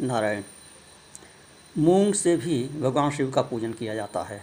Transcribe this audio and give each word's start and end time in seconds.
नारायण, 0.00 0.42
मूंग 1.78 2.14
से 2.14 2.36
भी 2.36 2.62
भगवान 2.80 3.10
शिव 3.10 3.30
का 3.30 3.42
पूजन 3.42 3.72
किया 3.72 3.94
जाता 3.94 4.22
है। 4.22 4.42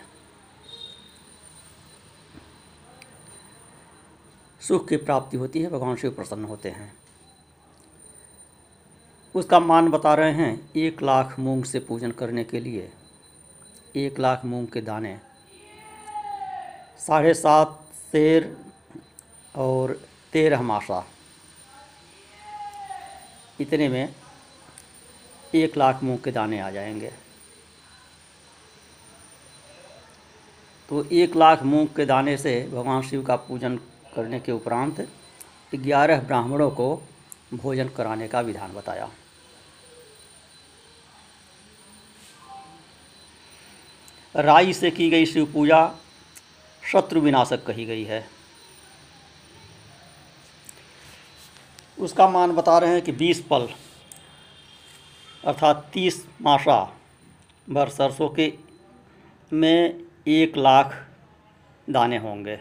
सुख 4.62 4.88
की 4.88 4.98
प्राप्ति 4.98 5.38
होती 5.38 5.62
है, 5.62 5.70
भगवान 5.70 5.96
शिव 5.96 6.12
प्रसन्न 6.12 6.46
होते 6.46 6.70
हैं। 6.70 6.94
उसका 9.36 9.60
मान 9.60 9.90
बता 9.90 10.14
रहे 10.14 10.32
हैं, 10.32 10.72
एक 10.76 11.02
लाख 11.02 11.40
मूंग 11.40 11.64
से 11.64 11.80
पूजन 11.80 12.12
करने 12.12 12.44
के 12.44 12.60
लिए, 12.60 12.92
एक 13.96 14.20
लाख 14.20 14.46
मूंग 14.46 14.68
के 14.68 14.82
दाने, 14.82 15.18
साढ़े 17.00 17.34
सात 17.34 17.80
शेर 18.12 18.58
और 19.56 20.00
तेरह 20.34 20.62
मासा। 20.62 21.06
इतने 23.62 23.90
में 23.90 24.16
एक 25.54 25.78
लाख 25.78 26.04
मूंग 26.04 26.20
के 26.20 26.32
दाने 26.32 26.60
आ 26.60 26.70
जाएँगे। 26.72 27.12
तो 30.90 31.04
एक 31.12 31.36
लाख 31.36 31.64
मूंग 31.64 31.88
के 31.88 32.06
दाने 32.06 32.38
से 32.38 32.70
भगवान 32.72 33.02
शिव 33.02 33.24
का 33.24 33.36
पूजन 33.36 33.78
करने 34.16 34.40
के 34.40 34.52
उपरांत 34.52 35.08
ग्यारह 35.76 36.22
ब्राह्मणों 36.22 36.70
को 36.72 36.96
भोजन 37.54 37.88
कराने 37.88 38.28
का 38.28 38.42
विधान 38.42 38.74
बताया। 38.74 39.10
राई 44.36 44.74
से 44.74 44.92
की 44.92 45.10
गई 45.10 45.26
शिव 45.26 45.46
पूजा 45.54 45.96
शत्रु 46.92 47.22
विनाशक 47.22 47.66
कही 47.66 47.86
गई 47.86 48.04
है। 48.04 48.28
उसका 52.00 52.28
मान 52.30 52.52
बता 52.52 52.78
रहे 52.78 52.92
हैं 52.92 53.02
कि 53.02 53.12
बीस 53.12 53.42
पल 53.50 53.68
अर्थात 55.44 55.90
तीस 55.94 56.26
मासा 56.42 56.82
भर 57.68 57.90
सरसों 57.90 58.28
के 58.30 58.54
में 59.52 60.00
एक 60.28 60.58
लाख 60.58 60.94
दाने 61.88 62.18
होंगे। 62.18 62.56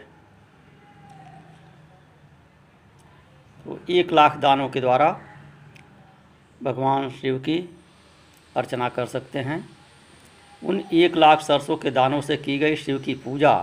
तो 3.65 3.79
एक 3.89 4.11
लाख 4.11 4.37
दानों 4.37 4.69
के 4.69 4.81
द्वारा 4.81 5.09
भगवान 6.63 7.09
शिव 7.11 7.37
की 7.39 7.57
अर्चना 8.55 8.89
कर 8.89 9.05
सकते 9.05 9.39
हैं। 9.39 9.59
उन 10.61 10.79
एक 10.93 11.15
लाख 11.15 11.41
सरसों 11.41 11.77
के 11.77 11.91
दानों 11.91 12.21
से 12.21 12.37
की 12.37 12.57
गई 12.59 12.75
शिव 12.75 12.99
की 12.99 13.13
पूजा 13.15 13.53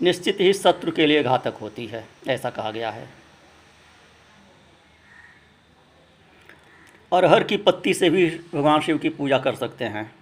निश्चित 0.00 0.40
ही 0.40 0.52
शत्रु 0.52 0.92
के 0.92 1.06
लिए 1.06 1.22
घातक 1.22 1.54
होती 1.60 1.86
है, 1.86 2.04
ऐसा 2.28 2.50
कहा 2.50 2.70
गया 2.70 2.90
है। 2.90 3.21
अरहर 7.12 7.44
की 7.44 7.56
पत्ती 7.56 7.94
से 7.94 8.10
भी 8.10 8.26
भगवान 8.54 8.80
शिव 8.80 8.98
की 8.98 9.08
पूजा 9.08 9.38
कर 9.38 9.54
सकते 9.54 9.84
हैं। 9.84 10.14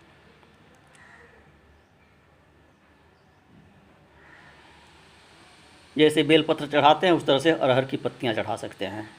जैसे 5.99 6.23
बेलपत्र 6.23 6.67
चढ़ाते 6.67 7.07
हैं, 7.07 7.15
उस 7.15 7.27
तरह 7.27 7.39
से 7.39 7.51
अरहर 7.51 7.85
की 7.85 7.97
पत्तियाँ 7.97 8.35
चढ़ा 8.35 8.57
सकते 8.57 8.85
हैं। 8.85 9.11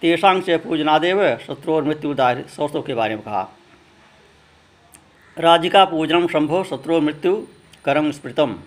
तेषांग 0.00 0.42
से 0.42 0.56
पूजनादेव 0.56 1.38
शत्रु 1.38 1.74
और 1.74 1.84
मृत्यु 1.84 2.14
सरसों 2.20 2.82
के 2.82 2.94
बारे 2.94 3.14
में 3.14 3.24
कहा। 3.24 3.48
राजिका 5.38 5.84
पूजनम 5.84 6.26
शंभो 6.26 6.64
शत्रु 6.64 6.94
और 6.94 7.00
मृत्यु 7.00 7.46
करम 7.84 8.10
स्मृतम। 8.12 8.58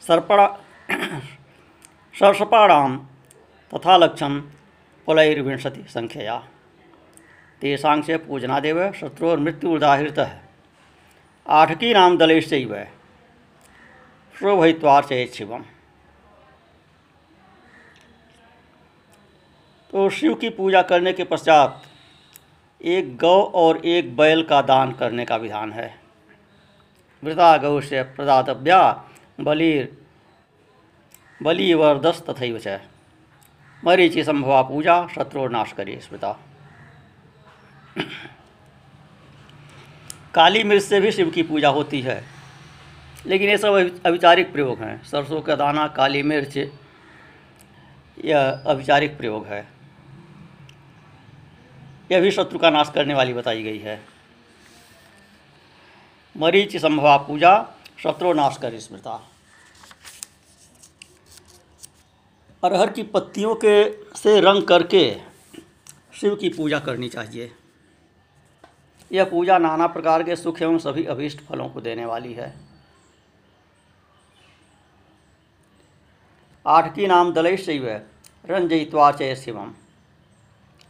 सर्पणा 0.00 0.46
सर्षपाणाम 2.14 3.06
तथा 3.72 3.96
लक्षण 3.96 4.40
पुलैर्विंशति 5.08 5.84
संख्यया 5.88 6.36
तेषांग 7.62 8.02
से 8.02 8.16
पूजनादेव 8.16 8.92
शत्रु 8.92 9.28
और 9.28 9.38
मृत्यु 9.38 9.70
उदाहृत 9.70 10.18
है 10.18 10.40
आठकी 11.46 11.92
नाम 11.94 12.16
दलेश 12.18 12.48
शोभित्वार 14.36 15.02
से 15.02 15.26
शिवम। 15.26 15.62
तो 19.92 20.08
शिव 20.10 20.34
की 20.34 20.48
पूजा 20.50 20.82
करने 20.82 21.12
के 21.12 21.24
पश्चात 21.24 21.82
एक 22.80 23.16
गौ 23.16 23.42
और 23.54 23.76
एक 23.86 24.16
बैल 24.16 24.42
का 24.42 24.60
दान 24.62 24.92
करने 24.92 25.24
का 25.24 25.36
विधान 25.36 25.72
है। 25.72 25.94
वृता 27.22 27.56
गौ 27.56 27.80
से 27.80 28.02
प्रदातव्या 28.02 28.80
बलिर 29.40 29.96
बलिवर्दस 31.40 32.22
तथा 32.30 32.58
च। 32.58 32.80
मरीचि 33.82 34.24
संभवा 34.24 34.62
पूजा, 34.62 35.06
शत्रु 35.06 35.46
नाश 35.48 35.72
करिए 35.72 36.00
स्मृता। 36.00 36.32
काली 40.34 40.62
मिर्च 40.64 40.82
से 40.84 41.00
भी 41.00 41.12
शिव 41.12 41.30
की 41.30 41.42
पूजा 41.42 41.68
होती 41.68 42.00
है, 42.00 42.22
लेकिन 43.26 43.50
ये 43.50 43.58
सब 43.58 44.00
अविचारिक 44.06 44.52
प्रयोग 44.52 44.80
हैं। 44.80 45.02
सरसों 45.04 45.40
का 45.40 45.54
दाना, 45.56 45.86
काली 45.88 46.22
मिर्च, 46.22 46.56
यह 48.24 48.50
अविचारिक 48.66 49.16
प्रयोग 49.18 49.46
है। 49.46 49.66
यह 52.12 52.20
भी 52.20 52.30
शत्रु 52.30 52.58
का 52.58 52.70
नाश 52.70 52.90
करने 52.94 53.14
वाली 53.14 53.32
बताई 53.32 53.62
गई 53.62 53.78
है। 53.78 54.00
मरीच 56.34 56.76
संभवा 56.76 57.16
पूजा, 57.18 57.54
शत्रु 57.98 58.32
नाश 58.32 58.56
कर, 58.56 58.78
स्मृता। 58.78 59.22
अरहर 62.62 62.90
की 62.90 63.02
पत्तियों 63.02 63.54
के 63.54 63.90
से 64.14 64.40
रंग 64.40 64.62
करके 64.62 65.20
शिव 66.14 66.34
की 66.34 66.48
पूजा 66.48 66.78
करनी 66.78 67.08
चाहिए। 67.08 67.50
यह 69.12 69.24
पूजा 69.24 69.58
नाना 69.58 69.86
प्रकार 69.86 70.22
के 70.22 70.36
सुख 70.36 70.62
एवं 70.62 70.78
सभी 70.78 71.04
अभीष्ट 71.04 71.40
फलों 71.40 71.68
को 71.68 71.80
देने 71.80 72.04
वाली 72.04 72.32
है। 72.32 72.54
आठ 76.66 76.94
की 76.94 77.06
नाम 77.06 77.32
दलय 77.32 77.56
शैव, 77.56 77.86
रंजयित्वा 78.46 79.10
चय 79.12 79.34
शिवम। 79.36 79.74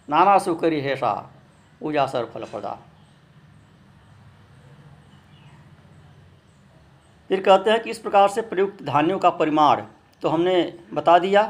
नाना 0.09 0.39
सुकरी 0.39 0.81
हेषा 0.81 1.13
पूजा 1.81 2.07
सर 2.07 2.25
फल 2.25 2.45
प्रदा। 2.45 2.79
फिर 7.31 7.41
कहते 7.41 7.71
हैं 7.71 7.83
कि 7.83 7.91
इस 7.91 7.99
प्रकार 7.99 8.29
से 8.29 8.43
प्रयुक्त 8.43 8.83
धान्यों 8.83 9.19
का 9.19 9.31
परिमाण 9.31 9.83
तो 10.27 10.31
हमने 10.31 10.79
बता 10.93 11.19
दिया। 11.19 11.43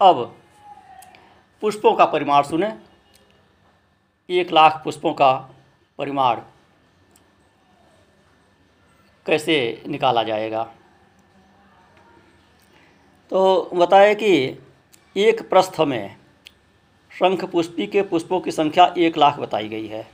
अब 0.00 0.38
पुष्पों 1.60 1.92
का 1.94 2.04
परिमाण 2.04 2.42
सुने। 2.42 2.68
एक 4.30 4.52
लाख 4.52 4.80
पुष्पों 4.84 5.12
का 5.14 5.32
परिमाण 5.98 6.40
कैसे 9.26 9.82
निकाला 9.86 10.22
जाएगा? 10.22 10.62
तो 13.30 13.70
बताए 13.74 14.14
कि 14.14 14.32
एक 15.16 15.48
प्रस्थ 15.50 15.80
में 15.80 16.16
शंख 17.10 17.44
पुष्पी 17.44 17.86
के 17.86 18.02
पुष्पों 18.02 18.40
की 18.40 18.50
संख्या 18.50 18.94
एक 18.98 19.18
लाख 19.18 19.36
बताई 19.36 19.68
गई 19.68 19.86
है। 19.86 20.10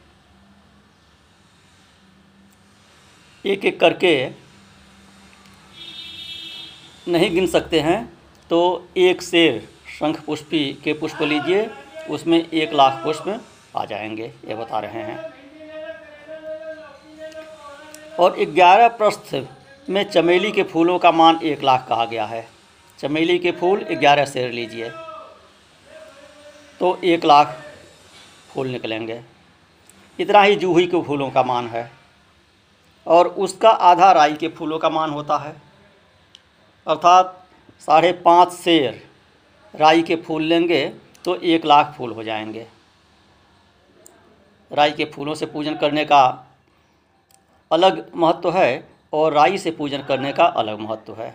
एक 3.45 3.65
एक 3.65 3.81
करके 3.81 4.46
नहीं 7.07 7.31
गिन 7.31 7.47
सकते 7.47 7.81
हैं 7.81 8.05
तो 8.51 8.59
एक 8.97 9.23
शेर 9.23 9.59
शंख 9.91 10.21
पुष्पी 10.21 10.65
के 10.85 10.93
पुष्प 10.93 11.23
लीजिए, 11.23 11.69
उसमें 12.11 12.39
एक 12.41 12.73
लाख 12.73 13.03
पुष्प 13.05 13.41
आ 13.77 13.85
जाएँगे, 13.85 14.25
ये 14.25 14.55
बता 14.55 14.79
रहे 14.79 15.03
हैं। 15.03 15.19
और 18.17 18.37
ग्यारह 18.45 18.89
प्रस्थ 18.91 19.35
में 19.89 20.03
चमेली 20.05 20.51
के 20.53 20.63
फूलों 20.63 20.99
का 20.99 21.11
मान 21.13 21.39
एक 21.45 21.63
लाख 21.65 21.87
कहा 21.89 22.05
गया 22.05 22.25
है। 22.25 22.47
चमेली 22.99 23.39
के 23.39 23.51
फूल 23.51 23.83
ग्यारह 23.93 24.25
शेर 24.25 24.51
लीजिए 24.53 24.91
तो 26.81 26.99
एक 27.05 27.25
लाख 27.25 27.57
फूल 28.49 28.69
निकलेंगे। 28.69 29.21
इतना 30.19 30.43
ही 30.43 30.57
जूही 30.57 30.87
के 30.87 31.03
फूलों 31.03 31.31
का 31.31 31.43
मान 31.43 31.69
है, 31.69 31.91
और 33.07 33.29
उसका 33.29 33.71
आधा 33.71 34.11
राई 34.13 34.35
के 34.35 34.49
फूलों 34.49 34.79
का 34.79 34.91
मान 34.91 35.11
होता 35.11 35.37
है। 35.39 35.55
अर्थात 36.87 37.47
साढ़े 37.81 38.13
पाँच 38.25 38.53
शेर 38.53 39.03
राई 39.75 40.03
के 40.03 40.17
फूल 40.17 40.43
लेंगे 40.43 40.87
तो 41.25 41.35
एक 41.37 41.65
लाख 41.67 41.95
फूल 41.99 42.13
हो 42.13 42.23
जाएँगे। 42.23 42.67
राई 44.71 44.91
के 44.91 45.05
फूलों 45.05 45.35
से 45.35 45.47
पूजन 45.47 45.77
करने 45.77 46.05
का 46.05 46.23
अलग 47.71 48.11
महत्व 48.17 48.51
है 48.53 48.89
और 49.13 49.33
राई 49.33 49.59
से 49.59 49.71
पूजन 49.71 50.03
करने 50.03 50.33
का 50.33 50.45
अलग 50.45 50.81
महत्व 50.81 51.15
है। 51.15 51.29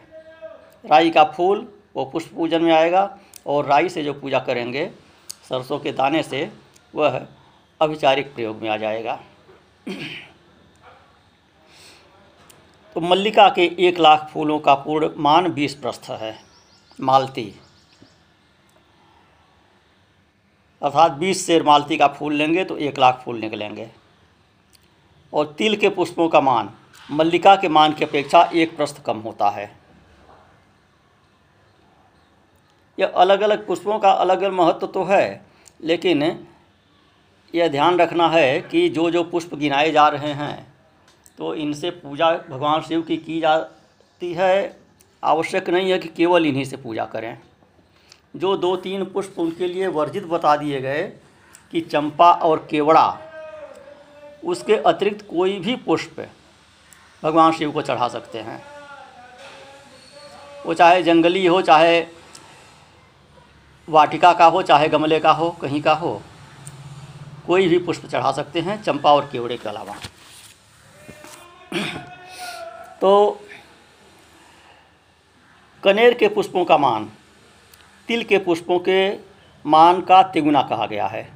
राई 0.86 1.10
का 1.10 1.24
फूल 1.26 1.68
वो 1.96 2.06
पुष्प 2.06 2.36
पूजन 2.36 2.62
में 2.62 2.74
आएगा 2.74 3.04
और 3.48 3.66
राई 3.66 3.90
से 3.90 4.04
जो 4.04 4.14
पूजा 4.14 4.40
करेंगे 4.40 4.90
सरसों 5.50 5.80
के 5.80 5.92
दाने 5.92 6.24
से 6.24 6.50
वह 6.96 7.22
अभिचारिक 7.82 8.34
प्रयोग 8.36 8.62
में 8.62 8.70
आ 8.70 8.78
जाएगा। 8.78 9.20
तो 12.96 13.02
मल्लिका 13.02 13.48
के 13.50 13.66
एक 13.80 14.00
लाख 14.00 14.30
फूलों 14.34 14.60
का 14.60 14.74
पूर्ण 14.76 15.10
मान 15.18 15.48
बीस 15.54 15.76
प्रस्थ 15.76 16.10
है, 16.12 16.36
मालती। 17.00 17.44
अर्थात 20.82 21.12
बीस 21.12 21.46
शेर 21.48 21.64
मालती 21.64 21.98
का 21.98 22.08
फूल 22.10 22.34
लेंगे 22.34 22.64
तो 22.64 22.78
एक 22.78 23.00
लाख 23.00 23.22
फूल 23.26 23.38
निकलेंगे। 23.40 23.90
और 25.34 25.54
तिल 25.58 25.76
के 25.76 25.90
पुष्पों 25.90 26.28
का 26.30 26.42
मान, 26.42 26.70
मल्लिका 27.12 27.56
के 27.56 27.70
मान 27.70 27.94
की 27.94 28.06
अपेक्षा 28.06 28.42
एक 28.54 28.76
प्रस्थ 28.78 29.02
कम 29.04 29.20
होता 29.20 29.50
है। 29.50 29.72
यह 32.98 33.08
अलग 33.08 33.42
अलग 33.42 33.66
पुष्पों 33.68 34.00
का 34.00 34.12
अलग 34.12 34.42
अलग 34.42 34.54
महत्व 34.54 34.88
तो 34.88 35.04
है, 35.04 35.46
लेकिन 35.82 36.24
यह 37.54 37.68
ध्यान 37.68 38.00
रखना 38.00 38.28
है 38.30 38.62
कि 38.62 38.88
जो 38.90 39.10
जो 39.12 39.24
पुष्प 39.24 39.56
गिनाए 39.56 39.92
जा 39.92 40.08
रहे 40.08 40.34
हैं 40.34 40.71
तो 41.42 41.54
इनसे 41.56 41.90
पूजा 41.90 42.30
भगवान 42.50 42.82
शिव 42.82 43.02
की 43.02 43.16
की 43.18 43.40
जाती 43.42 44.34
है। 44.34 44.78
आवश्यक 45.24 45.70
नहीं 45.70 45.92
है 45.92 45.98
कि 46.00 46.08
केवल 46.08 46.46
इन्हीं 46.46 46.66
से 46.66 46.78
पूजा 46.78 47.06
करें। 47.06 47.38
जो 48.36 48.58
दो 48.58 48.76
तीन 48.76 49.06
पुष्प 49.06 49.40
उनके 49.40 49.68
लिए 49.68 49.88
वर्जित 49.88 50.26
बता 50.26 50.56
दिए 50.56 50.82
गए 50.82 51.02
कि 51.72 51.82
चंपा 51.82 52.32
और 52.32 52.68
केवड़ा, 52.72 53.18
उसके 54.46 54.76
अतिरिक्त 54.76 55.26
कोई 55.30 55.58
भी 55.60 55.76
पुष्प 55.76 56.28
भगवान 57.24 57.52
शिव 57.52 57.72
को 57.72 57.82
चढ़ा 57.82 58.08
सकते 58.08 58.40
हैं। 58.40 58.62
वो 60.66 60.74
चाहे 60.74 61.04
जंगली 61.04 61.46
हो, 61.48 61.62
चाहे 61.62 62.08
वाटिका 63.90 64.34
का 64.34 64.46
हो, 64.46 64.62
चाहे 64.62 64.90
गमले 64.90 65.20
का 65.20 65.32
हो, 65.32 65.50
कहीं 65.52 65.82
का 65.82 65.94
हो, 65.94 66.22
कोई 67.48 67.68
भी 67.68 67.80
पुष्प 67.80 68.06
चढ़ा 68.06 68.32
सकते 68.32 68.60
हैं 68.60 68.82
चंपा 68.84 69.14
और 69.14 69.30
केवड़े 69.32 69.58
के 69.58 69.70
अलावा। 69.70 69.96
तो 71.72 73.42
कनेर 75.84 76.14
के 76.14 76.28
पुष्पों 76.28 76.66
का 76.66 76.78
मान, 76.78 77.12
तिल 78.08 78.24
के 78.24 78.38
पुष्पों 78.38 78.80
के 78.80 79.12
मान 79.66 80.02
का 80.02 80.22
तिगुना 80.24 80.62
कहा 80.62 80.86
गया 80.86 81.08
है। 81.08 81.30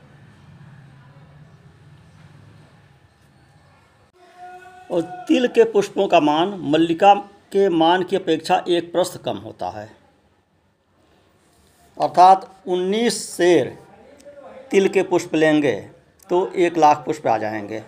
और 4.91 5.01
तिल 5.01 5.47
के 5.47 5.63
पुष्पों 5.63 6.07
का 6.07 6.19
मान, 6.19 6.49
मल्लिका 6.61 7.13
के 7.51 7.69
मान 7.69 8.03
की 8.03 8.15
अपेक्षा 8.15 8.63
एक 8.67 8.91
प्रस्थ 8.91 9.21
कम 9.23 9.37
होता 9.37 9.69
है। 9.69 9.87
अर्थात 11.97 12.49
19 12.67 13.37
शेर 13.37 13.77
तिल 14.71 14.87
के 14.87 15.03
पुष्प 15.03 15.35
लेंगे 15.35 15.75
तो 16.29 16.47
एक 16.51 16.77
लाख 16.77 16.97
पुष्प 16.97 17.27
आ 17.27 17.37
जाएँगे। 17.37 17.83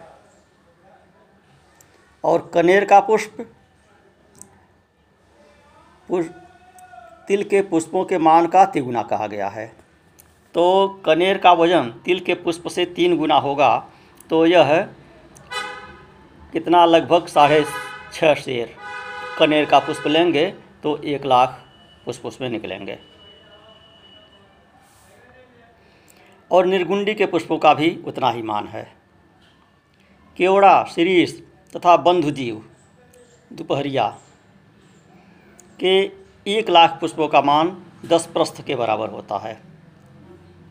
और 2.24 2.50
कनेर 2.54 2.86
का 2.86 3.00
पुष्प 3.02 3.46
तिल 7.28 7.44
के 7.44 7.62
पुष्पों 7.62 8.04
के 8.06 8.18
मान 8.18 8.48
का 8.48 8.64
तिगुना 8.66 9.02
कहा 9.04 9.28
गया 9.28 9.48
है। 9.50 9.66
तो 10.56 10.88
कनेर 11.06 11.38
का 11.38 11.52
वज़न 11.54 11.90
तिल 12.06 12.20
के 12.20 12.34
पुष्प 12.36 12.68
से 12.68 12.86
तीन 12.88 13.18
गुना 13.18 13.36
होगा 13.38 13.78
तो 14.30 14.46
यह 14.46 14.82
कितना? 16.54 16.86
लगभग 16.86 17.28
साढ़े 17.28 17.64
छः 18.14 18.34
शेर 18.36 18.76
कनेर 19.40 19.66
का 19.66 19.80
पुष्प 19.80 20.08
लेंगे 20.08 20.46
तो 20.84 20.98
एक 21.06 21.26
लाख 21.26 21.60
पुष्प 22.06 22.26
उसमें 22.26 22.50
निकलेंगे। 22.50 22.98
और 26.52 26.66
निर्गुंडी 26.66 27.14
के 27.14 27.26
पुष्पों 27.26 27.58
का 27.58 27.74
भी 27.74 27.90
उतना 28.08 28.30
ही 28.30 28.42
मान 28.44 28.68
है। 28.68 28.84
केवड़ा 30.40 30.84
शिरीष 30.86 31.34
तथा 31.74 31.96
बंधुजीव, 31.98 32.64
दोपहरिया, 33.52 34.08
के 35.80 36.00
एक 36.50 36.70
लाख 36.70 36.98
पुष्पों 37.02 37.28
का 37.28 37.42
मान 37.42 37.76
दस 38.06 38.26
प्रस्थ 38.26 38.62
के 38.62 38.76
बराबर 38.76 39.10
होता 39.10 39.38
है। 39.38 39.54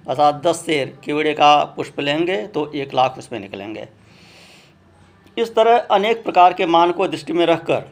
अर्थात 0.08 0.34
दस 0.34 0.64
शेर 0.66 0.98
केवड़े 1.04 1.32
का 1.34 1.64
पुष्प 1.76 2.00
लेंगे 2.00 2.46
तो 2.46 2.70
एक 2.72 2.94
लाख 2.94 3.19
उसमें 3.19 3.38
निकलेंगे। 3.40 3.88
इस 5.37 5.54
तरह 5.54 5.78
अनेक 5.90 6.22
प्रकार 6.25 6.52
के 6.52 6.66
मान 6.66 6.93
को 6.93 7.08
दृष्टि 7.08 7.32
में 7.32 7.44
रखकर 7.46 7.84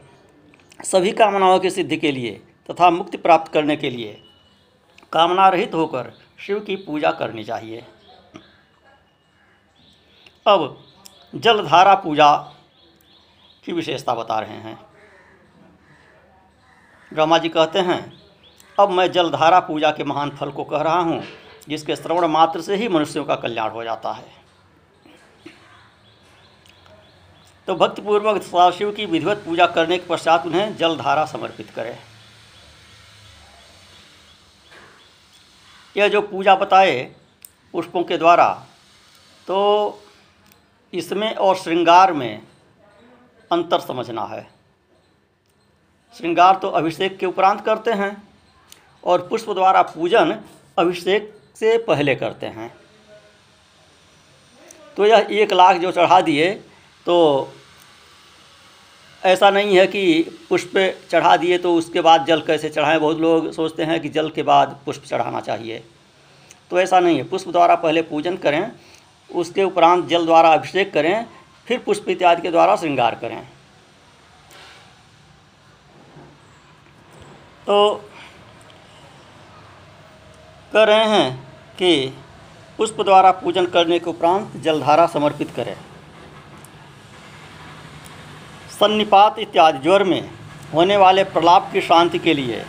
सभी 0.84 1.12
कामनाओं 1.12 1.58
की 1.58 1.70
सिद्धि 1.70 1.96
के 1.96 2.12
लिए 2.12 2.32
तथा 2.68 2.90
मुक्ति 2.90 3.16
प्राप्त 3.16 3.52
करने 3.52 3.76
के 3.76 3.90
लिए 3.90 4.16
कामना 5.12 5.48
रहित 5.48 5.74
होकर 5.74 6.12
शिव 6.38 6.60
की 6.60 6.76
पूजा 6.76 7.10
करनी 7.10 7.44
चाहिए। 7.44 7.84
अब 10.46 10.84
जलधारा 11.34 11.94
पूजा 11.94 12.30
की 13.66 13.72
विशेषता 13.72 14.14
बता 14.14 14.38
रहे 14.40 14.56
हैं। 14.58 14.78
ब्रह्मा 17.10 17.38
जी 17.38 17.48
कहते 17.48 17.78
हैं, 17.78 18.12
अब 18.78 18.90
मैं 18.90 19.10
जलधारा 19.12 19.60
पूजा 19.60 19.90
के 19.90 20.04
महान 20.04 20.30
फल 20.30 20.50
को 20.50 20.64
कह 20.64 20.82
रहा 20.82 21.00
हूँ, 21.00 21.22
जिसके 21.68 21.96
श्रवण 21.96 22.26
मात्र 22.28 22.60
से 22.60 22.76
ही 22.76 22.88
मनुष्यों 22.88 23.24
का 23.24 23.34
कल्याण 23.36 23.70
हो 23.70 23.84
जाता 23.84 24.12
है। 24.12 24.42
तो 27.68 27.74
भक्तिपूर्वक 27.74 28.42
सदाशिव 28.42 28.90
की 28.92 29.06
विधिवत 29.06 29.42
पूजा 29.44 29.66
करने 29.66 29.98
के 29.98 30.06
पश्चात 30.06 30.46
उन्हें 30.46 30.76
जलधारा 30.76 31.24
समर्पित 31.26 31.70
करें। 31.70 31.98
यह 35.96 36.08
जो 36.08 36.20
पूजा 36.22 36.54
बताए 36.56 37.02
पुष्पों 37.74 38.02
के 38.04 38.16
द्वारा 38.18 38.48
तो 39.46 39.58
इसमें 40.92 41.34
और 41.34 41.56
श्रृंगार 41.56 42.12
में 42.12 42.42
अंतर 43.54 43.80
समझना 43.80 44.24
है। 44.26 44.46
श्रृंगार 46.16 46.56
तो 46.56 46.68
अभिषेक 46.70 47.16
के 47.18 47.26
उपरांत 47.26 47.60
करते 47.60 47.92
हैं 47.92 48.16
और 49.04 49.26
पुष्प 49.28 49.50
द्वारा 49.50 49.82
पूजन 49.84 50.38
अभिषेक 50.76 51.32
से 51.56 51.76
पहले 51.80 52.14
करते 52.16 52.46
हैं। 52.48 52.72
तो 54.96 55.06
यह 55.06 55.26
एक 55.32 55.52
लाख 55.52 55.76
जो 55.76 55.90
चढ़ा 55.92 56.20
दिए 56.20 56.50
तो 57.06 57.16
ऐसा 59.22 59.50
नहीं 59.50 59.76
है 59.78 59.86
कि 59.86 60.02
पुष्प 60.48 60.72
चढ़ा 61.10 61.36
दिए 61.36 61.58
तो 61.58 61.74
उसके 61.74 62.00
बाद 62.00 62.24
जल 62.26 62.40
कैसे 62.40 62.68
चढ़ाएँ? 62.68 62.98
बहुत 62.98 63.18
लोग 63.18 63.50
सोचते 63.52 63.82
हैं 63.82 64.00
कि 64.00 64.08
जल 64.08 64.28
के 64.30 64.42
बाद 64.42 64.78
पुष्प 64.86 65.04
चढ़ाना 65.04 65.40
चाहिए। 65.40 65.82
तो 66.70 66.80
ऐसा 66.80 67.00
नहीं 67.00 67.16
है। 67.18 67.24
पुष्प 67.24 67.48
द्वारा 67.48 67.74
पहले 67.76 68.02
पूजन 68.02 68.36
करें, 68.36 68.70
उसके 69.30 69.64
उपरांत 69.64 70.06
जल 70.06 70.26
द्वारा 70.26 70.52
अभिषेक 70.52 70.92
करें 70.92 71.26
फिर 71.66 71.78
पुष्प 71.78 72.08
इत्यादि 72.08 72.42
के 72.42 72.50
द्वारा 72.50 72.76
श्रृंगार 72.76 73.14
करें। 73.14 73.42
तो 77.66 77.94
कह 80.72 80.82
रहे 80.84 81.04
हैं 81.06 81.32
कि 81.78 81.90
पुष्प 82.78 83.00
द्वारा 83.00 83.30
पूजन 83.32 83.66
करने 83.66 83.98
के 83.98 84.10
उपरांत 84.10 84.56
जलधारा 84.56 85.06
समर्पित 85.06 85.50
करें। 85.56 85.76
सन्निपात 88.70 89.38
इत्यादि 89.38 89.78
ज्वर 89.78 90.04
में 90.04 90.30
होने 90.74 90.96
वाले 90.96 91.24
प्रलाप 91.24 91.70
की 91.72 91.80
शांति 91.80 92.18
के 92.18 92.34
लिए 92.34 92.64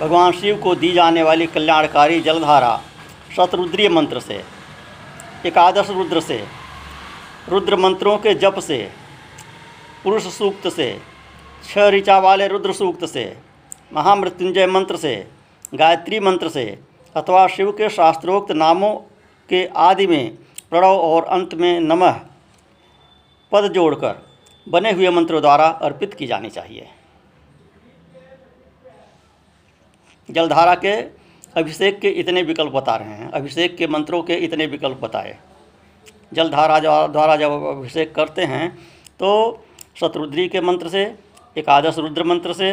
भगवान 0.00 0.32
शिव 0.32 0.60
को 0.62 0.74
दी 0.74 0.92
जाने 0.92 1.22
वाली 1.22 1.46
कल्याणकारी 1.46 2.20
जलधारा 2.20 2.80
शतरुद्रीय 3.36 3.88
मंत्र 3.88 4.20
से, 4.20 4.44
एकादश 5.46 5.90
रुद्र 5.90 6.20
से 6.20 6.36
रुद्र 7.48 7.76
मंत्रों 7.76 8.18
के 8.18 8.34
जप 8.34 8.58
से, 8.58 8.90
पुरुष 10.04 10.26
सूक्त 10.26 10.68
से 10.68 11.00
छह 11.70 11.88
ऋचा 11.88 12.18
वाले 12.18 12.48
रुद्र 12.48 12.72
सूक्त 12.72 13.04
से, 13.04 13.36
महामृत्युंजय 13.92 14.66
मंत्र 14.66 14.96
से, 14.96 15.28
गायत्री 15.74 16.20
मंत्र 16.20 16.48
से, 16.48 16.78
अथवा 17.16 17.46
शिव 17.46 17.72
के 17.72 17.88
शास्त्रोक्त 17.88 18.52
नामों 18.52 18.94
के 19.48 19.66
आदि 19.66 20.06
में 20.06 20.38
प्रणव 20.70 20.96
और 20.96 21.24
अंत 21.24 21.54
में 21.54 21.80
नमः 21.80 22.20
पद 23.52 23.72
जोड़कर 23.72 24.22
बने 24.68 24.92
हुए 24.92 25.10
मंत्रों 25.10 25.40
द्वारा 25.40 25.66
अर्पित 25.66 26.14
की 26.14 26.26
जानी 26.26 26.50
चाहिए। 26.50 26.88
जलधारा 30.30 30.74
के 30.74 30.92
अभिषेक 31.56 32.00
के 32.00 32.08
इतने 32.08 32.42
विकल्प 32.42 32.72
बता 32.72 32.96
रहे 32.96 33.08
हैं। 33.08 33.30
अभिषेक 33.30 33.76
के 33.76 33.86
मंत्रों 33.86 34.22
के 34.22 34.34
इतने 34.34 34.66
विकल्प 34.66 34.96
बताए। 34.96 35.38
जलधारा 36.32 36.78
द्वारा 37.06 37.36
जब 37.36 37.50
अभिषेक 37.68 38.14
करते 38.14 38.44
हैं 38.44 38.68
तो 39.20 39.30
शत्रुद्री 40.00 40.48
के 40.48 40.60
मंत्र 40.60 40.88
से, 40.88 41.02
एकादश 41.56 41.98
रुद्र 41.98 42.24
मंत्र 42.24 42.52
से, 42.52 42.72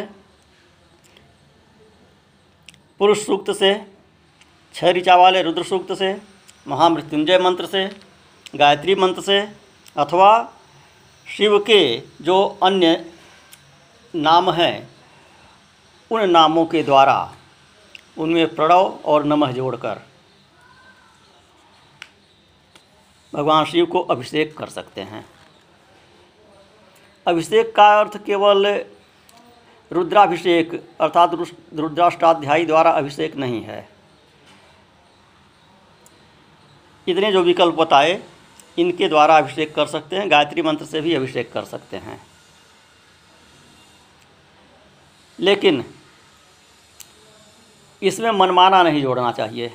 पुरुष 2.99 3.25
सूक्त 3.25 3.51
से 3.51 3.73
छह 4.75 4.91
ऋचा 4.91 5.15
वाले 5.15 5.41
रुद्र 5.41 5.63
सूक्त 5.63 5.93
से, 5.93 6.15
महामृत्युंजय 6.67 7.37
मंत्र 7.39 7.65
से, 7.65 7.85
गायत्री 8.55 8.95
मंत्र 8.95 9.21
से, 9.21 9.39
अथवा 9.97 10.31
शिव 11.27 11.57
के 11.59 11.81
जो 12.21 12.37
अन्य 12.63 13.05
नाम 14.13 14.51
हैं, 14.51 14.89
उन 16.11 16.29
नामों 16.29 16.65
के 16.65 16.83
द्वारा 16.83 17.17
उनमें 18.17 18.55
प्रणव 18.55 18.99
और 19.05 19.23
नमः 19.25 19.51
जोड़कर 19.51 20.01
भगवान 23.35 23.65
शिव 23.65 23.85
को 23.85 23.99
अभिषेक 23.99 24.57
कर 24.57 24.69
सकते 24.69 25.01
हैं। 25.01 25.25
अभिषेक 27.27 27.75
का 27.75 27.99
अर्थ 27.99 28.25
केवल 28.25 28.85
रुद्राभिषेक 29.91 30.89
अर्थात 31.01 31.31
रुद्राष्टाध्यायी 31.73 32.65
द्वारा 32.65 32.91
अभिषेक 32.91 33.35
नहीं 33.35 33.61
है। 33.61 33.89
इतने 37.07 37.31
जो 37.31 37.41
विकल्प 37.41 37.75
बताए, 37.75 38.23
इनके 38.77 39.07
द्वारा 39.07 39.37
अभिषेक 39.37 39.75
कर 39.75 39.85
सकते 39.85 40.15
हैं, 40.15 40.31
गायत्री 40.31 40.61
मंत्र 40.61 40.85
से 40.85 41.01
भी 41.01 41.13
अभिषेक 41.13 41.51
कर 41.53 41.63
सकते 41.63 41.97
हैं। 41.97 42.27
लेकिन 45.39 45.85
इसमें 48.03 48.31
मनमाना 48.31 48.83
नहीं 48.83 49.01
जोड़ना 49.01 49.31
चाहिए। 49.31 49.73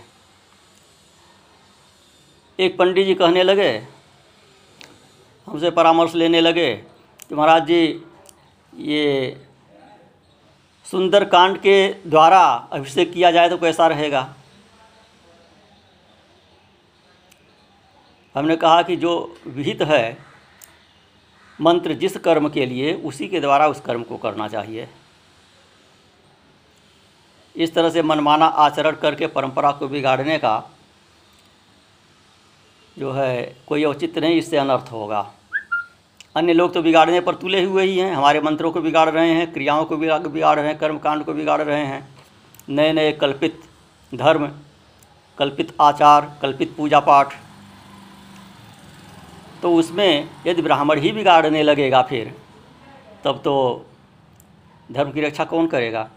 एक 2.61 2.77
पंडित 2.79 3.07
जी 3.07 3.15
कहने 3.15 3.43
लगे, 3.43 3.71
हमसे 5.47 5.71
परामर्श 5.71 6.15
लेने 6.15 6.41
लगे 6.41 6.75
कि 7.29 7.35
महाराज 7.35 7.67
जी, 7.67 8.03
ये 8.73 9.37
सुंदर 10.87 11.25
कांड 11.25 11.57
के 11.59 11.77
द्वारा 12.07 12.41
अभिषेक 12.73 13.13
किया 13.13 13.31
जाए 13.31 13.49
तो 13.49 13.57
कैसा 13.59 13.87
रहेगा? 13.87 14.23
हमने 18.35 18.57
कहा 18.57 18.83
कि 18.83 18.97
जो 18.97 19.13
विहित 19.47 19.83
है, 19.83 20.17
मंत्र 21.59 21.95
जिस 21.95 22.17
कर्म 22.17 22.49
के 22.49 22.67
लिए, 22.67 22.93
उसी 22.95 23.29
के 23.29 23.41
द्वारा 23.41 23.69
उस 23.69 23.81
कर्म 23.81 24.03
को 24.03 24.17
करना 24.17 24.49
चाहिए। 24.49 24.89
इस 27.55 27.75
तरह 27.75 27.91
से 27.91 28.03
मनमाना 28.03 28.47
आचरण 28.47 28.97
करके 28.97 29.27
परंपरा 29.29 29.71
को 29.73 29.89
बिगाड़ने 29.89 30.39
का 30.39 30.59
जो 33.01 33.13
है, 33.13 33.57
कोई 33.69 33.85
औचित्य 33.85 34.21
नहीं, 34.21 34.39
इससे 34.39 34.57
अनर्थ 34.57 34.91
होगा। 34.93 35.21
अन्य 36.37 36.53
लोग 36.53 36.73
तो 36.75 36.83
बिगाड़ने 36.83 37.21
पर 37.21 37.35
तुले 37.35 37.63
हुए 37.65 37.85
ही 37.85 37.99
हैं। 37.99 38.15
हमारे 38.15 38.41
मंत्रों 38.41 38.71
को 38.73 38.81
बिगाड़ 38.81 39.09
रहे 39.09 39.31
हैं, 39.31 39.53
क्रियाओं 39.53 39.85
को 39.85 39.97
बिगाड़ 39.97 40.59
रहे 40.59 40.67
हैं, 40.67 40.77
कर्मकांड 40.79 41.25
को 41.25 41.33
बिगाड़ 41.33 41.61
रहे 41.61 41.85
हैं। 41.85 42.09
नए 42.69 42.93
नए 42.93 43.13
कल्पित 43.13 43.63
धर्म, 44.13 44.47
कल्पित 45.39 45.73
आचार, 45.81 46.29
कल्पित 46.43 46.75
पूजा 46.77 47.01
पाठ 47.01 47.35
तो 49.63 49.75
उसमें 49.75 50.29
यदि 50.47 50.63
ब्राह्मण 50.63 51.01
ही 51.01 51.13
बिगाड़ने 51.13 51.63
लगेगा 51.63 52.03
फिर, 52.03 52.35
तब 53.25 53.41
तो 53.45 53.55
धर्म 54.93 55.11
की 55.13 55.21
रक्षा 55.21 55.45
कौन 55.45 55.67
करेगा? 55.67 56.09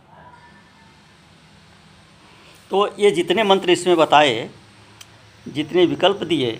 तो 2.72 2.88
ये 3.00 3.12
जितने 3.12 3.44
मंत्र 3.44 3.70
इसमें 3.70 3.96
बताए, 3.98 4.50
जितने 5.46 5.86
विकल्प 5.86 6.24
दिए 6.24 6.52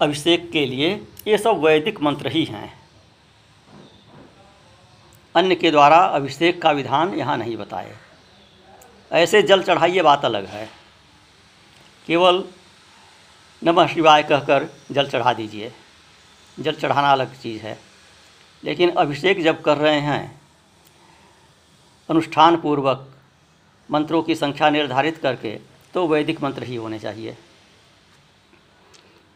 अभिषेक 0.00 0.50
के 0.50 0.64
लिए 0.66 0.90
ये 1.28 1.38
सब 1.38 1.60
वैदिक 1.60 2.00
मंत्र 2.00 2.28
ही 2.28 2.44
हैं। 2.44 2.72
अन्य 5.34 5.54
के 5.54 5.70
द्वारा 5.70 5.96
अभिषेक 5.96 6.60
का 6.62 6.70
विधान 6.70 7.14
यहाँ 7.14 7.36
नहीं 7.36 7.56
बताए। 7.56 7.96
ऐसे 9.12 9.42
जल 9.42 9.62
चढ़ाइए 9.62 10.02
बात 10.02 10.24
अलग 10.24 10.46
है। 10.46 10.68
केवल 12.06 12.44
नमः 13.62 13.86
शिवाय 13.86 14.22
कहकर 14.22 14.68
जल 14.92 15.08
चढ़ा 15.08 15.32
दीजिए। 15.32 15.72
जल 16.60 16.72
चढ़ाना 16.72 17.12
अलग 17.12 17.40
चीज़ 17.40 17.62
है। 17.62 17.78
लेकिन 18.64 18.90
अभिषेक 18.90 19.42
जब 19.42 19.62
कर 19.62 19.76
रहे 19.76 20.00
हैं 20.00 20.40
अनुष्ठान 22.08 22.56
पूर्वक 22.56 23.14
मंत्रों 23.90 24.22
की 24.22 24.34
संख्या 24.34 24.70
निर्धारित 24.70 25.18
करके 25.18 25.58
तो 25.94 26.06
वैदिक 26.08 26.42
मंत्र 26.42 26.62
ही 26.62 26.76
होने 26.76 26.98
चाहिए। 26.98 27.36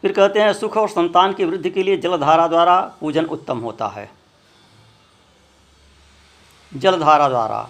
फिर 0.03 0.11
कहते 0.11 0.39
हैं, 0.39 0.53
सुख 0.53 0.77
और 0.77 0.89
संतान 0.89 1.33
की 1.33 1.45
वृद्धि 1.45 1.69
के 1.69 1.83
लिए 1.83 1.97
जलधारा 1.97 2.47
द्वारा 2.47 2.79
पूजन 2.99 3.25
उत्तम 3.25 3.57
होता 3.57 3.87
है। 3.87 4.09
जलधारा 6.71 7.29
द्वारा 7.29 7.67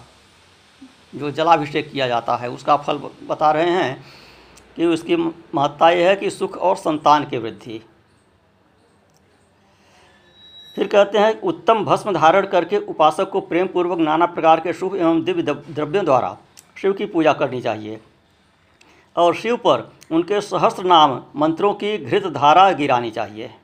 जो 1.14 1.30
जलाभिषेक 1.30 1.90
किया 1.90 2.06
जाता 2.08 2.36
है, 2.36 2.50
उसका 2.50 2.76
फल 2.76 3.00
बता 3.28 3.50
रहे 3.50 3.70
हैं 3.70 4.04
कि 4.76 4.86
उसकी 4.86 5.16
महत्ता 5.54 5.90
यह 5.90 6.08
है 6.08 6.14
कि 6.16 6.30
सुख 6.30 6.56
और 6.56 6.76
संतान 6.76 7.24
की 7.24 7.38
वृद्धि। 7.38 7.80
फिर 10.76 10.86
कहते 10.86 11.18
हैं, 11.18 11.40
उत्तम 11.40 11.84
भस्म 11.84 12.12
धारण 12.12 12.46
करके 12.46 12.76
उपासक 12.78 13.30
को 13.30 13.40
प्रेम 13.40 13.66
पूर्वक 13.66 13.98
नाना 13.98 14.26
प्रकार 14.26 14.60
के 14.60 14.72
शुभ 14.72 14.96
एवं 14.96 15.22
दिव्य 15.24 15.42
द्रव्यों 15.42 16.04
द्वारा 16.04 16.36
शिव 16.76 16.92
की 16.92 17.06
पूजा 17.06 17.32
करनी 17.32 17.60
चाहिए। 17.62 18.00
और 19.16 19.34
शिव 19.34 19.56
पर 19.56 19.92
उनके 20.10 20.40
सहस्त्र 20.40 20.84
नाम 20.84 21.22
मंत्रों 21.36 21.74
की 21.74 21.98
घृत 21.98 22.26
धारा 22.26 22.70
गिरानी 22.72 23.10
चाहिए। 23.10 23.54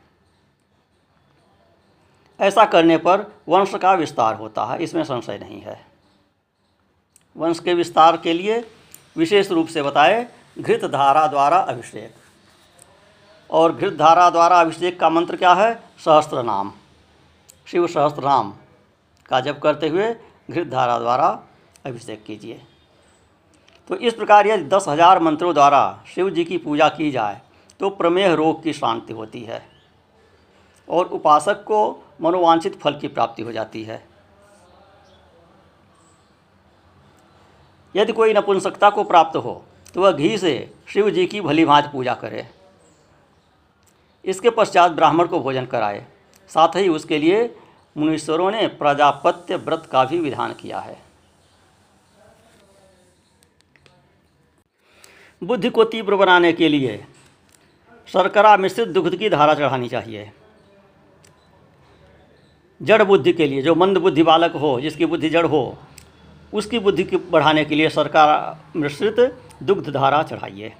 ऐसा 2.41 2.65
करने 2.65 2.97
पर 2.97 3.21
वंश 3.49 3.75
का 3.75 3.93
विस्तार 3.93 4.35
होता 4.35 4.65
है, 4.65 4.83
इसमें 4.83 5.05
संशय 5.05 5.39
नहीं 5.39 5.61
है। 5.61 5.87
वंश 7.37 7.59
के 7.59 7.75
विस्तार 7.75 8.17
के 8.17 8.33
लिए 8.33 8.71
विशेष 9.17 9.51
रूप 9.51 9.69
से 9.69 9.83
बताए 9.83 10.27
घृत 10.59 10.85
धारा 10.85 11.27
द्वारा 11.27 11.59
अभिषेक। 11.59 12.15
और 13.51 13.77
घृत 13.77 13.93
धारा 13.93 14.31
द्वारा 14.31 14.61
अभिषेक 14.61 15.01
का 15.01 15.11
मंत्र 15.11 15.37
क्या 15.37 15.55
है? 15.55 15.75
सहस्त्र 15.99 16.43
नाम। 16.43 16.73
शिव 17.67 17.87
सहस्त्र 17.87 18.25
नाम 18.25 18.55
का 19.27 19.41
जप 19.41 19.61
करते 19.63 19.89
हुए 19.89 20.15
घृत 20.51 20.67
धारा 20.67 20.99
द्वारा 20.99 21.43
अभिषेक 21.87 22.25
कीजिए। 22.25 22.63
तो 23.89 23.97
इस 23.97 24.15
प्रकार 24.15 24.47
यदि 24.47 24.65
दस 24.67 24.85
हज़ार 24.89 25.19
मंत्रों 25.23 25.53
द्वारा 25.55 25.81
शिव 26.07 26.31
जी 26.31 26.45
की 26.45 26.59
पूजा 26.59 26.89
की 26.91 27.11
जाए 27.11 27.41
तो 27.81 27.91
प्रमेह 27.93 28.35
रोग 28.35 28.63
की 28.63 28.73
शांति 28.73 29.13
होती 29.13 29.41
है 29.43 29.63
और 30.89 31.07
उपासक 31.09 31.63
को 31.65 31.81
मनोवांछित 32.23 32.79
फल 32.81 32.99
की 33.01 33.09
प्राप्ति 33.09 33.43
हो 33.43 33.53
जाती 33.53 33.83
है। 33.85 34.03
यदि 37.95 38.13
कोई 38.13 38.35
नपुंसकता 38.35 38.91
को 38.91 39.05
प्राप्त 39.05 39.37
हो 39.37 39.63
तो 39.95 40.03
वह 40.03 40.13
घी 40.13 40.37
से 40.39 40.55
शिव 40.89 41.11
जी 41.11 41.27
की 41.27 41.41
भली 41.41 41.65
भांत 41.65 41.91
पूजा 41.93 42.15
करे। 42.15 42.47
इसके 44.25 44.51
पश्चात 44.53 44.93
ब्राह्मण 44.93 45.27
को 45.27 45.41
भोजन 45.41 45.67
कराए। 45.67 46.07
साथ 46.51 46.77
ही 46.77 46.89
उसके 46.91 47.19
लिए 47.19 47.43
मुनीश्वरों 47.97 48.51
ने 48.51 48.67
प्रजापत्य 48.79 49.57
व्रत 49.59 49.89
का 49.93 50.05
भी 50.05 50.19
विधान 50.21 50.53
किया 50.53 50.79
है। 50.81 50.97
बुद्धि 55.43 55.69
को 55.71 55.85
तीव्र 55.85 56.17
बनाने 56.17 56.53
के 56.53 56.69
लिए 56.69 57.05
शर्करा 58.09 58.57
मिश्रित 58.57 58.89
दुग्ध 58.89 59.17
की 59.17 59.29
धारा 59.31 59.55
चढ़ानी 59.55 59.89
चाहिए। 59.89 60.31
जड़ 62.81 63.03
बुद्धि 63.03 63.33
के 63.33 63.47
लिए, 63.47 63.63
जो 63.63 63.75
मंद 63.75 63.99
बुद्धि 63.99 64.23
बालक 64.23 64.53
हो, 64.53 64.81
जिसकी 64.81 65.07
बुद्धि 65.07 65.29
जड़ 65.31 65.47
हो, 65.47 65.79
उसकी 66.53 66.79
बुद्धि 66.79 67.05
की 67.05 67.17
बढ़ाने 67.17 67.65
के 67.65 67.75
लिए 67.75 67.89
शर्करा 67.91 68.59
मिश्रित 68.77 69.21
दुग्ध 69.63 69.91
धारा 69.91 70.23
चढ़ाइए। 70.23 70.73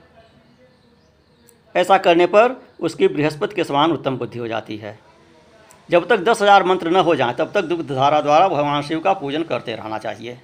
ऐसा 1.75 1.99
करने 1.99 2.27
पर 2.27 2.57
उसकी 2.81 3.09
बृहस्पति 3.09 3.55
के 3.55 3.65
समान 3.65 3.93
उत्तम 3.93 4.17
बुद्धि 4.17 4.39
हो 4.39 4.49
जाती 4.49 4.77
है। 4.77 4.99
जब 5.89 6.09
तक 6.09 6.19
दस 6.19 6.43
हज़ार 6.43 6.65
मंत्र 6.65 6.91
न 6.91 6.97
हो 6.97 7.15
जाए, 7.15 7.35
तब 7.35 7.53
तक 7.55 7.65
दुग्ध 7.65 7.91
धारा 7.91 8.21
द्वारा 8.21 8.49
भगवान 8.49 8.83
शिव 8.83 9.01
का 9.01 9.13
पूजन 9.13 9.43
करते 9.43 9.75
रहना 9.75 9.99
चाहिए। 9.99 10.39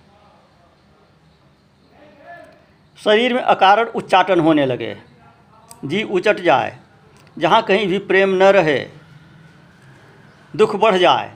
शरीर 3.04 3.34
में 3.34 3.40
अकारण 3.40 3.87
उच्चाटन 3.87 4.40
होने 4.40 4.64
लगे। 4.66 4.96
जी 5.84 6.02
उचट 6.02 6.40
जाए, 6.40 6.78
जहाँ 7.37 7.62
कहीं 7.62 7.87
भी 7.87 7.99
प्रेम 8.00 8.34
न 8.34 8.42
रहे, 8.52 8.78
दुख 10.54 10.76
बढ़ 10.76 10.96
जाए 10.96 11.32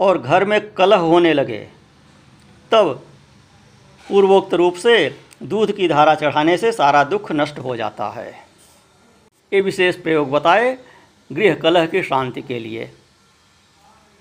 और 0.00 0.18
घर 0.18 0.44
में 0.44 0.60
कलह 0.74 0.96
होने 0.98 1.32
लगे, 1.32 1.58
तब 2.72 3.02
पूर्वोक्त 4.06 4.54
रूप 4.54 4.74
से 4.76 4.94
दूध 5.42 5.72
की 5.72 5.88
धारा 5.88 6.14
चढ़ाने 6.14 6.56
से 6.56 6.72
सारा 6.72 7.04
दुख 7.04 7.30
नष्ट 7.32 7.58
हो 7.58 7.76
जाता 7.76 8.08
है। 8.10 8.30
ये 9.52 9.60
विशेष 9.60 9.96
प्रयोग 9.96 10.30
बताए 10.30 10.76
गृह 11.30 11.54
कलह 11.54 11.86
की 11.86 12.02
शांति 12.02 12.42
के 12.42 12.58
लिए, 12.58 12.90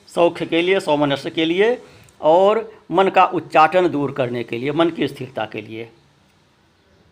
सौख्य 0.09 0.45
के 0.45 0.61
लिए 0.61 0.79
सौमनस्य 0.79 1.29
के 1.29 1.45
लिए 1.45 1.77
और 2.21 2.69
मन 2.91 3.09
का 3.09 3.25
उच्चाटन 3.25 3.87
दूर 3.87 4.11
करने 4.11 4.43
के 4.43 4.57
लिए, 4.57 4.71
मन 4.71 4.89
की 4.89 5.07
स्थिरता 5.07 5.45
के 5.45 5.61
लिए। 5.61 5.89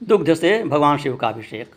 दुग्ध 0.02 0.34
से 0.34 0.64
भगवान 0.64 0.98
शिव 0.98 1.16
का 1.16 1.28
अभिषेक। 1.28 1.72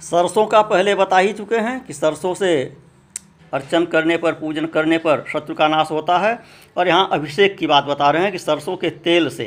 सरसों 0.00 0.46
का 0.46 0.60
पहले 0.62 0.94
बता 0.94 1.18
ही 1.18 1.32
चुके 1.32 1.56
हैं 1.56 1.84
कि 1.84 1.92
सरसों 1.92 2.34
से 2.34 2.76
अर्चन 3.52 3.84
करने 3.84 4.16
पर, 4.16 4.32
पूजन 4.32 4.66
करने 4.66 4.98
पर 4.98 5.24
शत्रु 5.32 5.54
का 5.54 5.68
नाश 5.68 5.90
होता 5.90 6.18
है 6.18 6.38
और 6.76 6.88
यहाँ 6.88 7.08
अभिषेक 7.12 7.56
की 7.58 7.66
बात 7.66 7.84
बता 7.84 8.10
रहे 8.10 8.22
हैं 8.22 8.32
कि 8.32 8.38
सरसों 8.38 8.76
के 8.76 8.90
तेल 8.90 9.28
से, 9.28 9.44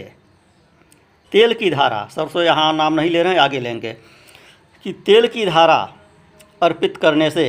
तेल 1.32 1.54
की 1.54 1.70
धारा, 1.70 2.06
सरसों 2.06 2.44
यहाँ 2.44 2.74
नाम 2.74 2.94
नहीं 2.94 3.10
ले 3.10 3.24
रहे 3.24 3.34
हैं, 3.34 3.40
आगे 3.40 3.60
लेंगे, 3.60 3.94
कि 4.86 4.94
तेल 5.06 5.28
की 5.28 5.46
धारा 5.46 5.94
अर्पित 6.64 6.98
करने 6.98 7.30
से 7.32 7.48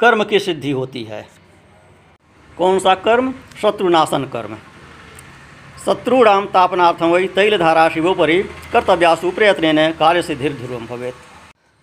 कर्म 0.00 0.24
की 0.24 0.38
सिद्धि 0.38 0.70
होती 0.70 1.04
है। 1.04 1.26
कौन 2.58 2.78
सा 2.78 2.94
कर्म? 2.94 3.34
शत्रुनाशन 3.62 4.24
कर्म। 4.24 4.56
शत्रूणाम 5.86 6.44
तापनार्थम 6.46 7.10
वही 7.10 7.28
तैलधारा 7.28 7.88
शिवोपरि 7.88 8.42
कर्तव्यासु 8.72 9.30
प्रयत्न 9.30 9.90
कार्य 9.92 10.22
सिद्धिर 10.22 10.52
ध्रुवम 10.52 10.86
भवेत। 10.86 11.14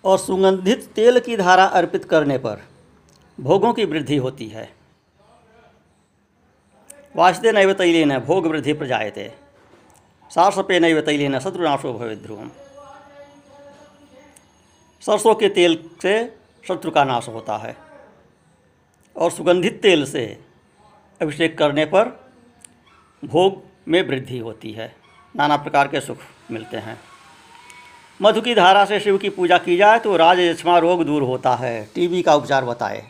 और 0.04 0.18
सुगंधित 0.18 0.84
तेल 0.96 1.20
की 1.20 1.36
धारा 1.36 1.64
अर्पित 1.64 2.04
करने 2.04 2.38
पर 2.38 2.62
भोगों 3.40 3.72
की 3.72 3.84
वृद्धि 3.84 4.16
होती 4.16 4.48
है। 4.48 4.68
वास्ते 7.16 7.52
नैव 7.52 7.72
तैलेन 7.72 8.18
भोग 8.18 8.46
वृद्धि 8.46 8.72
प्रजायते। 8.72 9.32
सारसपे 10.30 10.80
नैव 10.80 11.00
तैलेन 11.00 11.38
शत्रुनाशो 11.38 11.92
भवे 11.92 12.16
ध्रुवम। 12.16 12.50
सरसों 15.02 15.34
के 15.34 15.48
तेल 15.48 15.78
से 16.02 16.36
शत्रु 16.68 16.90
का 16.90 17.04
नाश 17.04 17.28
होता 17.28 17.56
है। 17.56 17.76
और 19.16 19.30
सुगंधित 19.30 19.80
तेल 19.82 20.04
से 20.04 20.40
अभिषेक 21.22 21.58
करने 21.58 21.84
पर 21.84 22.08
भोग 23.24 23.69
में 23.90 24.08
वृद्धि 24.08 24.38
होती 24.38 24.72
है। 24.72 24.96
नाना 25.36 25.56
प्रकार 25.56 25.88
के 25.88 26.00
सुख 26.00 26.18
मिलते 26.50 26.76
हैं। 26.76 27.00
मधु 28.22 28.40
की 28.40 28.54
धारा 28.54 28.84
से 28.84 29.00
शिव 29.00 29.18
की 29.18 29.28
पूजा 29.28 29.58
की 29.58 29.76
जाए 29.76 29.98
तो 29.98 30.16
राज 30.16 30.40
यक्षमा 30.40 30.78
रोग 30.78 31.04
दूर 31.04 31.22
होता 31.22 31.54
है। 31.54 31.84
टीबी 31.94 32.22
का 32.22 32.34
उपचार 32.34 32.64
बताए। 32.64 33.02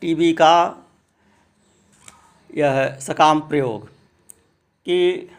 टीबी 0.00 0.32
का 0.32 0.86
यह 2.54 2.98
सकाम 3.00 3.40
प्रयोग 3.40 3.88
कि 4.86 5.30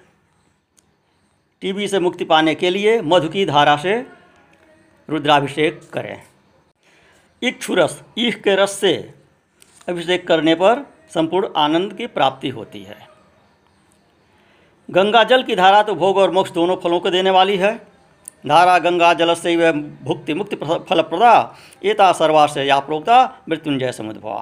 टीबी 1.62 1.88
से 1.88 2.00
मुक्ति 2.00 2.26
पाने 2.26 2.56
के 2.56 2.70
लिए 2.70 3.02
मधु 3.02 3.30
की 3.30 3.46
धारा 3.46 3.78
से 3.78 4.08
रुद्राभिषेक 5.10 5.82
करें। 5.94 6.24
इक्षुरस 7.44 8.02
ईख 8.18 8.42
के 8.42 8.56
रस 8.56 8.72
से 8.72 9.14
अभिषेक 9.90 10.28
करने 10.28 10.56
पर 10.56 10.86
संपूर्ण 11.14 11.50
आनंद 11.58 11.94
की 11.94 12.08
प्राप्ति 12.08 12.50
होती 12.50 12.84
है। 12.84 13.11
गंगा 14.92 15.24
जल 15.24 15.44
की 15.44 15.56
धारा 15.56 15.82
तो 15.84 15.94
भोग 15.96 16.18
और 16.18 16.32
मोक्ष 16.32 16.52
दोनों 16.52 16.76
फलों 16.76 17.00
को 17.00 17.10
देने 17.10 17.30
वाली 17.30 17.56
है। 17.58 17.76
धारा, 18.48 18.78
गंगा 18.80 19.14
जल 19.14 19.34
से 19.36 19.56
वह 19.58 19.72
भुक्ति, 20.04 20.34
मुक्ति 20.34 20.56
फलप्रदा, 20.56 21.56
एता 21.84 22.12
सर्वा 22.12 22.46
से 22.48 22.64
या 22.64 22.80
प्रोक्ता 22.80 23.44
मृत्युंजय 23.50 23.92
समुद्भवा 23.92 24.40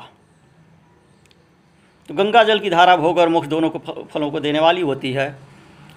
तो 2.10 2.14
गंगा 2.14 2.44
जल 2.44 2.60
की 2.60 2.70
धारा, 2.70 2.96
भोग 2.98 3.18
और 3.18 3.30
मोक्ष 3.30 3.48
दोनों 3.48 3.70
को 3.70 3.80
फलों 4.14 4.30
को 4.32 4.40
देने 4.40 4.60
वाली 4.60 4.82
होती 4.82 5.12
है। 5.14 5.28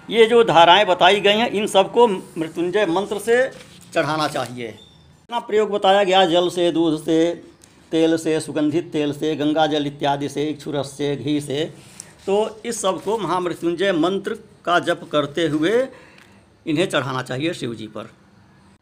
ये 0.09 0.25
जो 0.25 0.43
धाराएँ 0.43 0.85
बताई 0.85 1.19
गई 1.19 1.37
हैं, 1.37 1.49
इन 1.49 1.67
सबको 1.67 2.07
मृत्युंजय 2.07 2.85
मंत्र 2.85 3.19
से 3.19 3.37
चढ़ाना 3.93 4.27
चाहिए। 4.27 4.67
इतना 4.67 5.39
प्रयोग 5.39 5.69
बताया 5.71 6.03
गया, 6.03 6.25
जल 6.25 6.49
से, 6.49 6.71
दूध 6.71 6.99
से, 7.03 7.33
तेल 7.91 8.17
से, 8.17 8.39
सुगंधित 8.39 8.91
तेल 8.91 9.13
से 9.13 9.35
गंगा 9.35 9.65
जल 9.67 9.87
इत्यादि 9.87 10.29
से, 10.29 10.43
इक्षुरस 10.43 10.91
से, 10.97 11.15
घी 11.15 11.39
से। 11.41 11.92
तो 12.27 12.61
इस 12.65 12.81
सबको 12.81 13.17
महामृत्युंजय 13.17 13.91
मंत्र 13.93 14.37
का 14.65 14.79
जप 14.79 15.07
करते 15.11 15.47
हुए 15.47 15.71
इन्हें 16.65 16.89
चढ़ाना 16.89 17.21
चाहिए 17.21 17.53
शिव 17.53 17.73
जी 17.75 17.87
पर। 17.87 18.09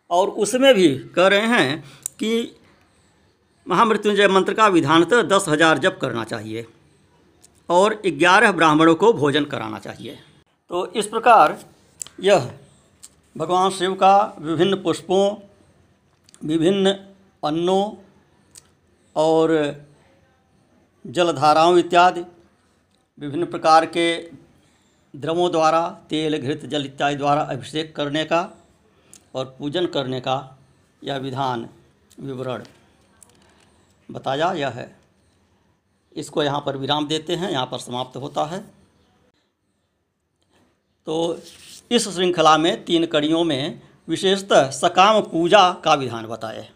और 0.10 0.30
उसमें 0.40 0.74
भी 0.76 0.88
कह 1.16 1.28
रहे 1.28 1.48
हैं 1.48 1.84
कि 2.20 2.32
महामृत्युंजय 3.68 4.28
मंत्र 4.28 4.54
का 4.54 4.68
विधानतः 4.68 5.22
दस 5.28 5.46
हज़ार 5.50 5.78
जप 5.78 5.98
करना 6.02 6.24
चाहिए 6.24 6.66
और 7.70 8.02
ग्यारह 8.08 8.52
ब्राह्मणों 8.52 8.96
को 8.96 9.12
भोजन 9.14 9.46
कराना 9.46 9.80
चाहिए। 9.80 10.18
तो 10.72 10.86
इस 10.94 11.08
प्रकार 11.08 11.58
यह 12.22 12.50
भगवान 13.36 13.70
शिव 13.72 13.94
का 13.94 14.16
विभिन्न 14.40 14.82
पुष्पों, 14.84 15.36
विभिन्न 16.46 16.92
अन्नों 17.44 17.84
और 19.16 19.54
जलधाराओं 21.06 21.78
इत्यादि 21.80 22.24
विभिन्न 23.22 23.46
प्रकार 23.46 23.86
के 23.86 24.18
द्रवों 25.14 25.52
द्वारा, 25.52 25.90
तेल, 26.10 26.38
घृत, 26.38 26.66
जल 26.66 26.86
इत्यादि 26.86 27.16
द्वारा 27.16 27.42
अभिषेक 27.42 27.96
करने 27.96 28.24
का 28.26 28.40
और 29.36 29.56
पूजन 29.60 29.86
करने 29.86 30.20
का 30.20 30.36
यह 31.04 31.18
विधान, 31.18 31.68
विवरण 32.20 32.64
बताया 34.10 34.52
यह 34.52 34.70
है। 34.70 34.90
इसको 36.16 36.44
यहाँ 36.44 36.64
पर 36.66 36.78
विराम 36.78 37.08
देते 37.08 37.36
हैं, 37.36 37.52
यहाँ 37.52 37.66
पर 37.66 37.80
समाप्त 37.80 38.18
होता 38.18 38.46
है। 38.46 38.60
तो 41.08 41.40
इस 41.92 42.08
श्रृंखला 42.10 42.58
में 42.58 42.84
तीन 42.86 43.06
कड़ियों 43.06 43.44
में 43.44 43.82
विशेषतः 44.08 44.70
सकाम 44.72 45.22
पूजा 45.22 45.72
का 45.74 45.94
विधान 45.94 46.26
बताए। 46.26 46.68